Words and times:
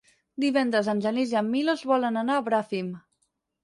Divendres 0.43 0.89
en 0.95 1.03
Genís 1.07 1.35
i 1.35 1.39
en 1.43 1.53
Milos 1.59 1.87
volen 1.93 2.21
anar 2.25 2.41
a 2.43 2.49
Bràfim. 2.53 2.95